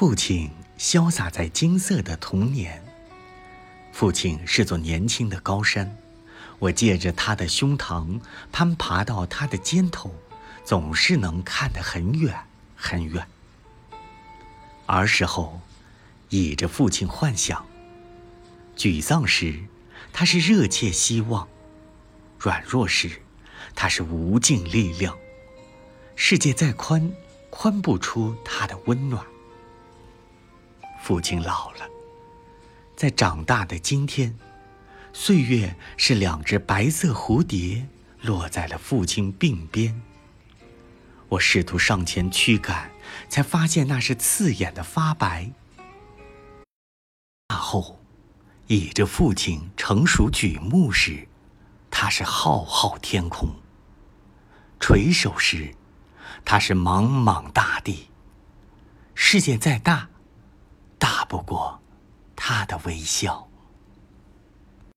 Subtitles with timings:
[0.00, 2.82] 父亲潇洒在金色的童年。
[3.92, 5.94] 父亲是座年轻的高山，
[6.58, 8.18] 我借着他的胸膛
[8.50, 10.14] 攀爬到他的肩头，
[10.64, 12.34] 总是能看得很远
[12.74, 13.26] 很远。
[14.86, 15.60] 儿时候，
[16.30, 17.62] 倚着父亲幻想；
[18.74, 19.66] 沮丧时，
[20.14, 21.46] 他是热切希望；
[22.38, 23.20] 软弱时，
[23.74, 25.14] 他是无尽力量。
[26.16, 27.12] 世界再宽，
[27.50, 29.22] 宽不出他的温暖。
[31.10, 31.90] 父亲老了，
[32.94, 34.38] 在长大的今天，
[35.12, 37.84] 岁月是两只白色蝴蝶
[38.22, 40.00] 落在了父亲鬓边。
[41.28, 42.92] 我试图上前驱赶，
[43.28, 45.50] 才发现那是刺眼的发白。
[47.48, 47.98] 大后，
[48.68, 51.26] 倚着父亲成熟举目时，
[51.90, 53.48] 他是浩浩天空；
[54.78, 55.74] 垂首时，
[56.44, 58.10] 他是茫茫大地。
[59.16, 60.09] 世界再大。
[61.30, 61.80] 不过
[62.34, 63.49] 他的微笑。